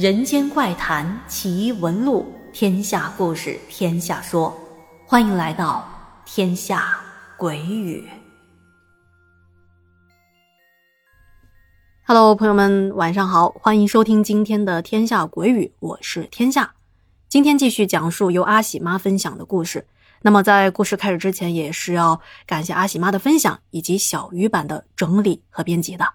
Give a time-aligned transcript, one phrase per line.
[0.00, 2.24] 人间怪谈奇闻录，
[2.54, 4.58] 天下故事天下说，
[5.04, 5.86] 欢迎来到
[6.24, 6.98] 天下
[7.36, 8.08] 鬼语。
[12.06, 16.72] Hello，朋友们，晚上好，欢迎收听今天的天下鬼语，我是天下。
[17.28, 19.86] 今天继续讲述由阿喜妈分享的故事。
[20.22, 26.14] 那么在故事开始之前，也是要感谢阿喜妈的分享以及小鱼版的整理和编辑的。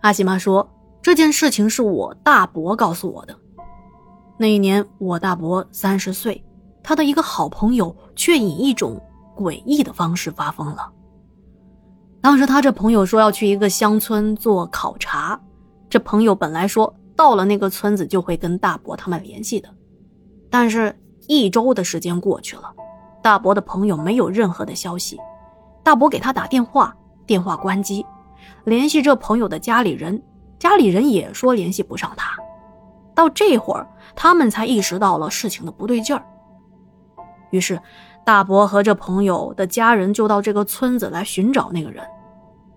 [0.00, 0.74] 阿喜妈说。
[1.00, 3.34] 这件事情是我大伯告诉我的。
[4.36, 6.44] 那一年我大伯三十岁，
[6.82, 9.00] 他的一个好朋友却以一种
[9.36, 10.92] 诡异的方式发疯了。
[12.20, 15.40] 当时他这朋友说要去一个乡村做考察，
[15.88, 19.68] 这朋友本来说到了那个村子就会跟大伯他们联系的，
[20.50, 20.94] 但是
[21.26, 22.72] 一周的时间过去了，
[23.22, 25.18] 大伯的朋友没有任何的消息，
[25.82, 28.04] 大伯给他打电话，电话关机，
[28.64, 30.20] 联系这朋友的家里人。
[30.58, 32.36] 家里人也说联系不上他，
[33.14, 36.24] 到这会儿，他们才意识到了事情的不对劲儿。
[37.50, 37.80] 于是，
[38.24, 42.04] 大伯和这朋友的家人就到这个村子来寻找那个人。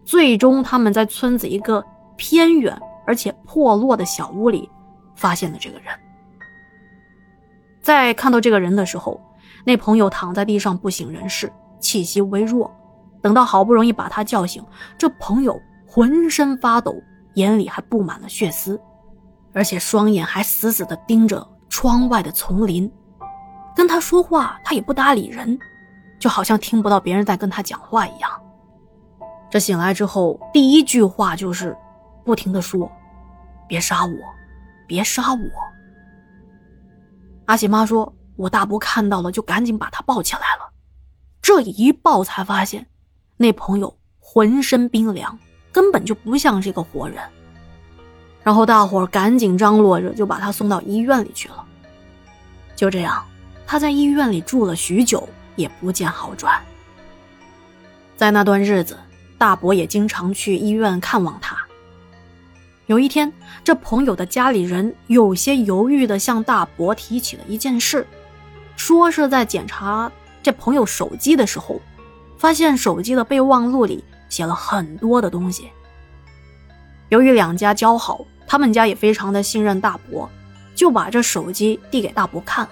[0.05, 1.83] 最终，他们在村子一个
[2.15, 4.69] 偏远而且破落的小屋里，
[5.15, 5.87] 发现了这个人。
[7.81, 9.19] 在看到这个人的时候，
[9.65, 12.71] 那朋友躺在地上不省人事，气息微弱。
[13.21, 14.63] 等到好不容易把他叫醒，
[14.97, 16.95] 这朋友浑身发抖。
[17.35, 18.79] 眼里还布满了血丝，
[19.53, 22.91] 而且双眼还死死地盯着窗外的丛林，
[23.75, 25.57] 跟他说话他也不搭理人，
[26.19, 28.29] 就好像听不到别人在跟他讲话一样。
[29.49, 31.75] 这醒来之后，第一句话就是
[32.23, 32.89] 不停地说
[33.67, 34.13] ：“别杀我，
[34.87, 35.39] 别杀我。”
[37.47, 40.71] 阿喜妈说：“我大伯看到了，就赶紧把他抱起来了。
[41.41, 42.87] 这一抱才发现，
[43.35, 45.37] 那朋友浑身冰凉。”
[45.71, 47.17] 根本就不像是个活人，
[48.43, 51.65] 然后大伙赶紧张罗着就把他送到医院里去了。
[52.75, 53.23] 就这样，
[53.65, 56.61] 他在医院里住了许久，也不见好转。
[58.17, 58.97] 在那段日子，
[59.37, 61.57] 大伯也经常去医院看望他。
[62.87, 63.31] 有一天，
[63.63, 68.05] 这朋友的家里人有些犹豫的向大伯提起了一件事，
[68.75, 70.11] 说是在检查
[70.43, 71.79] 这朋友手机的时候，
[72.37, 74.03] 发现手机的备忘录里。
[74.31, 75.69] 写了很多的东西。
[77.09, 80.27] 由于两家交好，他们家也非常的信任大伯，
[80.73, 82.65] 就把这手机递给大伯看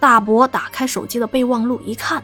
[0.00, 2.22] 大伯打开手机的备忘录一看，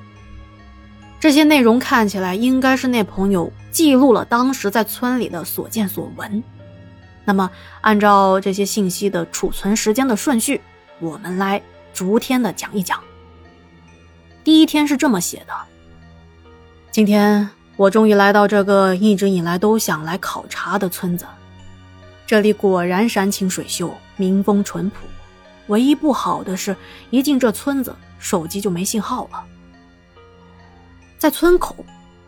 [1.20, 6.42] 这些内容看起来应该是那朋友记录了当时在村里的所见所闻。
[7.24, 7.50] 那么，
[7.82, 10.60] 按照这些信息的储存时间的顺序，
[11.00, 12.98] 我们来逐天的讲一讲。
[14.42, 15.54] 第一天是这么写的：
[16.90, 17.61] 今天。
[17.76, 21.24] 我终于来到这个一直以来都想来考察的村子，
[22.26, 24.96] 这里果然山清水秀，民风淳朴。
[25.68, 26.76] 唯一不好的是，
[27.10, 29.42] 一进这村子，手机就没信号了。
[31.16, 31.74] 在村口，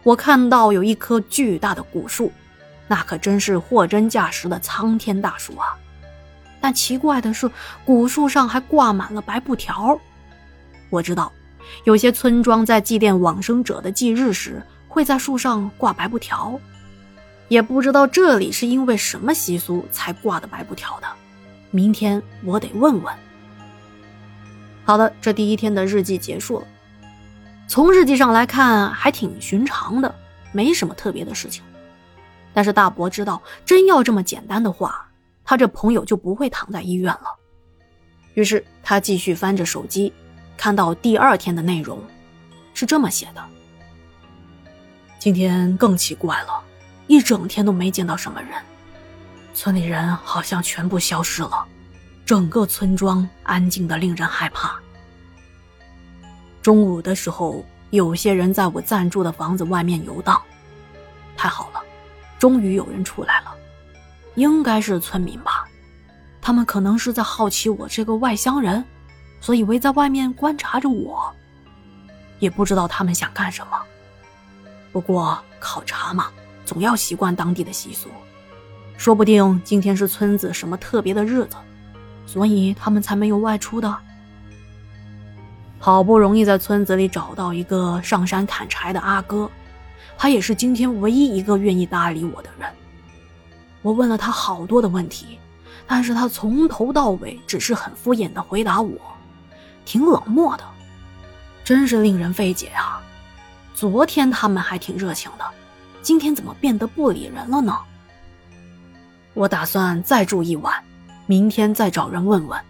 [0.03, 2.33] 我看到有一棵巨大的古树，
[2.89, 5.77] 那可真是货真价实的苍天大树啊！
[6.61, 7.51] 但奇怪的是，
[7.85, 10.01] 古树上还挂满了白布条。
[10.89, 11.31] 我知道，
[11.85, 14.63] 有些村庄在祭奠往生者的忌日时。
[14.95, 16.57] 会在树上挂白布条，
[17.49, 21.07] 也不知道这里是因为什么习俗才挂的白布条的。
[21.73, 23.13] 明天我得问问。
[24.85, 26.67] 好的，这第一天的日记结束了。
[27.67, 30.15] 从日记上来看，还挺寻常的，
[30.53, 31.65] 没什么特别的事情。
[32.53, 35.09] 但是大伯知道，真要这么简单的话，
[35.45, 37.27] 他这朋友就不会躺在医院了。
[38.35, 40.13] 于是他继续翻着手机，
[40.57, 41.99] 看到第二天的内容，
[42.75, 43.45] 是这么写的。
[45.25, 46.63] 今天更奇怪了，
[47.07, 48.63] 一整天都没见到什么人，
[49.55, 51.65] 村里人好像全部消失了，
[52.27, 54.79] 整个村庄安静的令人害怕。
[56.61, 60.39] 中午的时候，有些人在我暂住的房子外面游荡，
[61.39, 61.81] 太好了，
[62.39, 63.55] 终于有人出来了，
[64.35, 65.65] 应该是村民吧，
[66.43, 68.85] 他们可能是在好奇我这个外乡人，
[69.41, 71.35] 所以围在外面观察着我，
[72.41, 73.84] 也不知道他们想干什么。
[74.95, 76.29] 不过考察嘛，
[76.65, 78.09] 总要习惯当地的习俗，
[78.97, 81.57] 说不定今天是村子什么特别的日子，
[82.27, 83.93] 所以他们才没有外出的。
[85.81, 89.51] 好不容易在村子里找到一个上山砍柴的阿哥，
[90.17, 92.71] 他也是今天唯一一个愿意搭理我的人。
[93.83, 95.41] 我问了他好多的问题，
[95.89, 98.97] 但是他从头到尾只是很敷衍的回答我，
[99.85, 100.63] 挺冷漠的，
[101.65, 103.03] 真是令人费解啊。
[103.75, 105.45] 昨天他们还挺热情的，
[106.01, 107.77] 今天怎么变得不理人了呢？
[109.35, 110.73] 我打算再住一晚，
[111.27, 112.61] 明天再找人问问。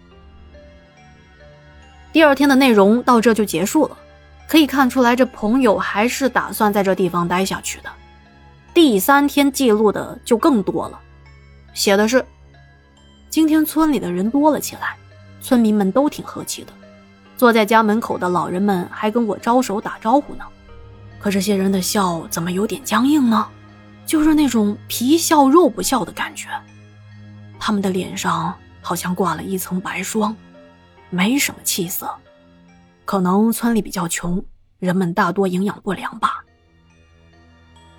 [2.11, 3.95] 第二天的内容到这就结束了，
[4.47, 7.89] 可以看出来这朋友还是打算在这地方待下去的。
[8.73, 10.99] 第三天记录的就更多了，
[11.75, 12.25] 写的是：
[13.29, 14.97] 今天村里的人多了起来，
[15.39, 16.73] 村民们都挺和气的，
[17.37, 20.43] 坐在家门口的老人们还跟我招手打招呼呢。
[21.19, 23.47] 可这些人的笑怎么有点僵硬呢？
[24.05, 26.47] 就是那种皮笑肉不笑的感觉，
[27.59, 30.35] 他们的脸上好像挂了一层白霜，
[31.09, 32.07] 没什么气色。
[33.03, 34.43] 可能村里比较穷，
[34.77, 36.43] 人们大多营养不良吧。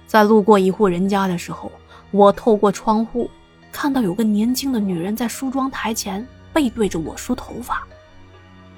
[0.06, 1.72] 在路过一户人家的时候，
[2.12, 3.28] 我透过窗户
[3.72, 7.84] 看到有个年轻的女人在梳妆台前背对着我梳头发。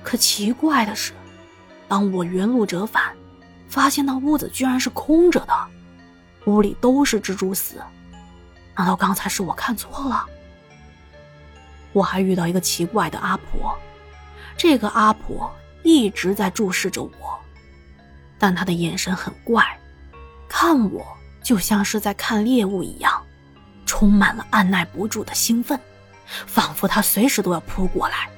[0.02, 1.12] 可奇怪的是，
[1.86, 3.14] 当我原路折返，
[3.68, 5.54] 发现那屋子居然是空着的。
[6.46, 7.76] 屋里都是蜘蛛丝，
[8.76, 10.24] 难道刚才是我看错了？
[11.92, 13.76] 我还遇到一个奇怪的阿婆，
[14.56, 15.50] 这个阿婆
[15.82, 17.38] 一直在注视着我，
[18.38, 19.64] 但她的眼神很怪，
[20.48, 21.04] 看我
[21.42, 23.22] 就像是在看猎物一样，
[23.84, 25.78] 充满了按耐不住的兴奋，
[26.46, 28.28] 仿佛她随时都要扑过来。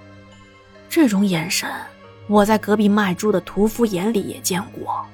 [0.89, 1.71] 这种眼神，
[2.29, 5.07] 我在隔壁卖猪的屠夫眼里也见过，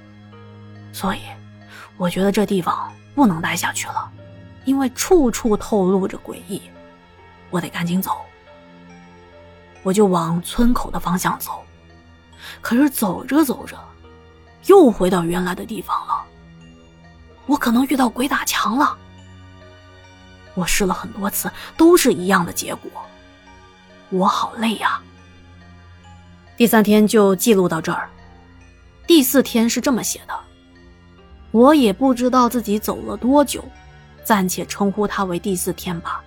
[0.92, 1.20] 所以。
[1.98, 4.12] 我觉得这地方不能待下去了，
[4.66, 6.60] 因为处处透露着诡异，
[7.48, 8.18] 我得赶紧走。
[9.82, 11.64] 我就往村口的方向走，
[12.60, 13.78] 可是走着走着，
[14.66, 16.22] 又回到原来的地方了。
[17.46, 18.98] 我可能遇到鬼打墙了。
[20.52, 22.90] 我试了很多次，都是一样的结果。
[24.10, 25.00] 我好累呀。
[26.58, 28.10] 第三天就记录到这儿，
[29.06, 30.38] 第四天是这么写的。
[31.56, 33.64] 我也不知道自己走了多久，
[34.22, 36.22] 暂且称呼它为第四天吧，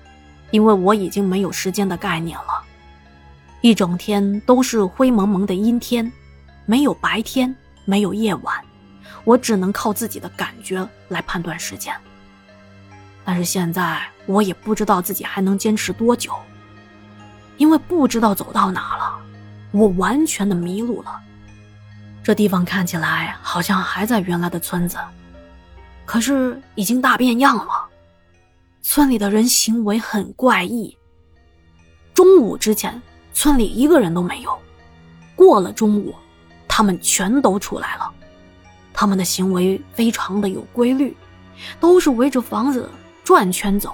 [0.49, 2.63] 因为我已经没有时间的概念了。
[3.61, 6.11] 一整天都是灰蒙蒙的阴天，
[6.65, 7.55] 没有白天，
[7.85, 8.55] 没有夜晚，
[9.23, 11.95] 我只能靠自己的感觉来判断时间。
[13.23, 16.33] 但是现在我也不知道自己还能坚持多久，
[17.57, 19.19] 因为不知道走到哪了，
[19.73, 21.21] 我完全的迷路了。
[22.23, 24.97] 这地方看起来好像还在原来的村子。
[26.09, 27.85] 可是已经大变样了，
[28.81, 30.97] 村里的人行为很怪异。
[32.15, 32.99] 中午之前，
[33.31, 34.49] 村里一个人都没有；
[35.35, 36.15] 过了中午，
[36.67, 38.11] 他们全都出来了。
[38.91, 41.15] 他们的行为非常的有规律，
[41.79, 42.89] 都是围着房子
[43.23, 43.93] 转圈走，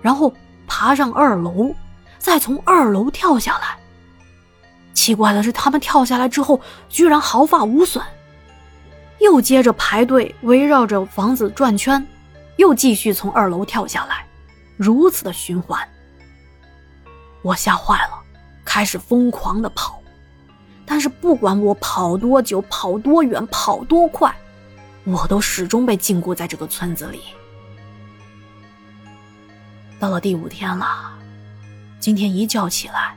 [0.00, 0.32] 然后
[0.66, 1.70] 爬上二楼，
[2.16, 3.76] 再从二楼跳下来。
[4.94, 6.58] 奇怪的是，他们跳下来之后，
[6.88, 8.02] 居然毫发无损。
[9.20, 12.06] 又接着排队围绕着房子转圈，
[12.56, 14.26] 又继续从二楼跳下来，
[14.76, 15.86] 如此的循环。
[17.42, 18.18] 我吓坏了，
[18.64, 20.02] 开始疯狂的跑，
[20.84, 24.34] 但是不管我跑多久、跑多远、跑多快，
[25.04, 27.22] 我都始终被禁锢在这个村子里。
[29.98, 31.12] 到了第五天了，
[31.98, 33.16] 今天一觉起来，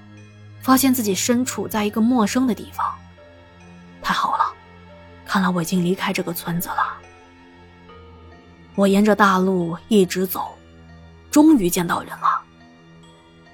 [0.62, 2.96] 发现自己身处在一个陌生的地方，
[5.30, 6.98] 看来我已经离开这个村子了。
[8.74, 10.58] 我沿着大路一直走，
[11.30, 12.42] 终于见到人了。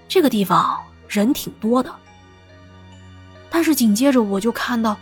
[0.08, 1.94] 这个地方人挺多的，
[3.50, 4.96] 但是紧接着我就看到，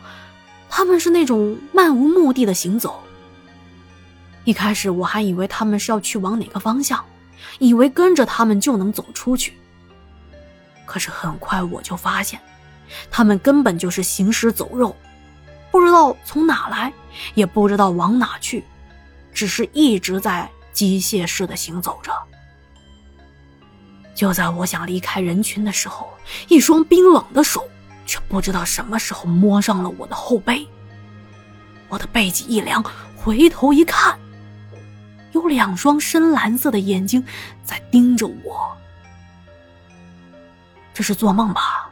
[0.67, 3.03] 他们是那种漫无目的的行走。
[4.43, 7.05] 一开始我还以为他们是要去往哪个方向，
[7.59, 9.53] 以为跟着他们就能走出去。
[10.87, 12.39] 可是很快我就发现，
[13.11, 14.95] 他们根本就是行尸走肉。
[15.73, 16.93] 不知道从哪来，
[17.33, 18.63] 也不知道往哪去，
[19.33, 22.13] 只是一直在机械式的行走着。
[24.13, 26.13] 就在我想离开人群的时候，
[26.47, 27.67] 一双冰冷的手
[28.05, 30.67] 却不知道什么时候摸上了我的后背。
[31.89, 32.83] 我的背脊一凉，
[33.17, 34.19] 回头一看，
[35.31, 37.25] 有两双深蓝色的眼睛
[37.63, 38.77] 在盯着我。
[40.93, 41.89] 这是做梦吧？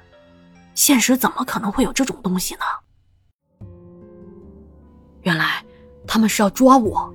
[0.75, 2.61] 现实怎么可能会有这种东西呢？
[5.24, 5.63] 原来
[6.08, 7.13] 他们是要抓我，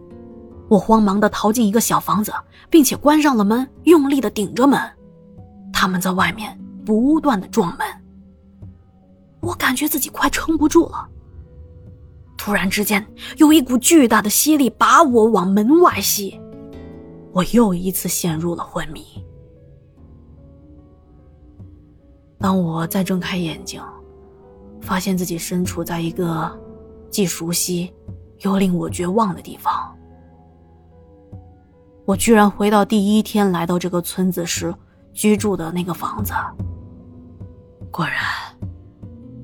[0.68, 2.32] 我慌忙的逃进一个小房子，
[2.70, 4.80] 并且关上了门，用力的顶着门。
[5.72, 7.86] 他们在外面不断的撞门，
[9.40, 11.08] 我感觉自己快撑不住了。
[12.38, 13.04] 突然之间，
[13.38, 16.40] 有一股巨大的吸力把我往门外吸，
[17.32, 19.04] 我又一次陷入了昏迷。
[22.38, 23.82] 当我再睁开眼睛，
[24.80, 26.56] 发现自己身处在一个。
[27.10, 27.92] 既熟悉，
[28.40, 29.94] 又令我绝望的地方。
[32.04, 34.72] 我居然回到第一天来到这个村子时
[35.12, 36.32] 居住的那个房子。
[37.90, 38.16] 果然，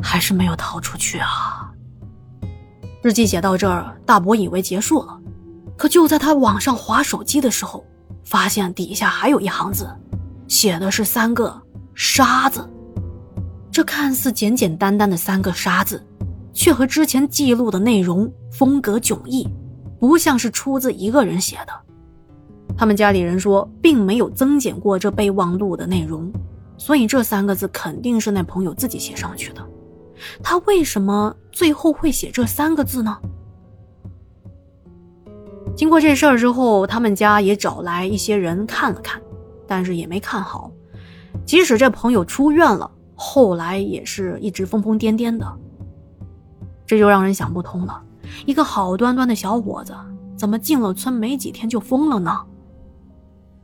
[0.02, 1.72] 还是没有逃出去啊。
[3.02, 5.20] 日记写到这儿，大伯以为结束了，
[5.76, 7.84] 可就在他往上划手机的时候，
[8.24, 9.88] 发现底下还有一行字，
[10.46, 11.60] 写的是三个
[11.94, 12.68] “沙”字。
[13.72, 16.06] 这看似简简单单的三个“沙”字，
[16.52, 19.48] 却和之前记录的内容风格迥异，
[19.98, 21.72] 不像是出自一个人写的。
[22.76, 26.32] 他们家里人说，并没有增减过这备忘录的内容，
[26.78, 29.66] 所以这三个字肯定是那朋友自己写上去的。
[30.42, 33.18] 他为什么最后会写这三个字呢？
[35.74, 39.20] 经过这事儿之后，他们家也找来一些人看了看，
[39.66, 40.70] 但是也没看好。
[41.44, 45.46] 即使这朋友出院了，后来也是一直疯疯癫癫的。
[46.92, 48.02] 这就让人想不通了：
[48.44, 49.96] 一个好端端的小伙子，
[50.36, 52.44] 怎么进了村没几天就疯了呢？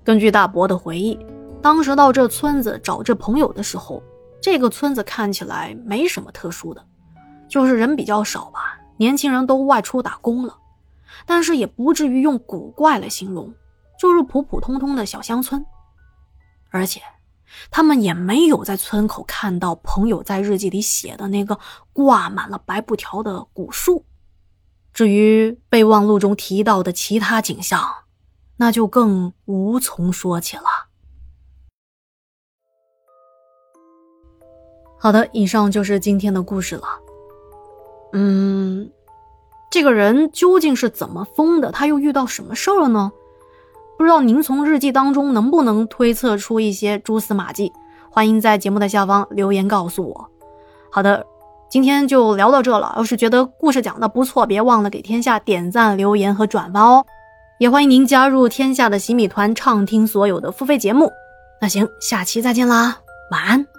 [0.02, 1.18] 根据大伯的回忆，
[1.61, 4.02] 当时到这村子找这朋友的时候。
[4.40, 6.82] 这个村子看起来没什么特殊的，
[7.50, 10.56] 就是人比较少吧，年轻人都外出打工了，
[11.26, 13.52] 但是也不至于用古怪来形容，
[14.00, 15.62] 就是普普通通的小乡村。
[16.70, 17.02] 而且，
[17.71, 21.59] 他们也没有在村口看到朋友在日记里写的那个
[21.93, 24.05] 挂满了白布条的古树。
[24.93, 27.87] 至于备忘录中提到的其他景象，
[28.57, 30.64] 那就更无从说起了。
[34.99, 36.88] 好的，以上就是今天的故事了。
[38.12, 38.90] 嗯，
[39.71, 41.71] 这个人究竟是怎么疯的？
[41.71, 43.12] 他又遇到什么事儿了呢？
[43.99, 47.73] 不知道您从日记当中能不能推测出一些蛛丝马迹？
[48.09, 50.31] 欢迎在节目的下方留言告诉我。
[50.88, 51.26] 好的，
[51.69, 52.95] 今天就聊到这了。
[52.97, 57.05] 要是觉得故事讲的不错，别忘了给天下点赞、留言和转发哦。
[57.59, 61.11] 也欢迎您加入天下的洗米团，畅听所有的付费节目。
[61.61, 62.99] 那行，下期再见啦，
[63.33, 63.77] 晚安。